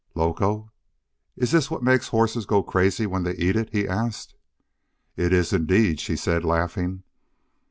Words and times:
"Loco? 0.15 0.71
Is 1.35 1.51
this 1.51 1.69
what 1.69 1.83
makes 1.83 2.07
the 2.07 2.11
horses 2.17 2.47
go 2.47 2.63
crazy 2.63 3.05
when 3.05 3.21
they 3.21 3.35
eat 3.35 3.55
it?" 3.55 3.69
he 3.71 3.87
asked. 3.87 4.33
"It 5.15 5.31
is, 5.31 5.53
indeed," 5.53 5.99
she 5.99 6.15
said, 6.15 6.43
laughing. 6.43 7.03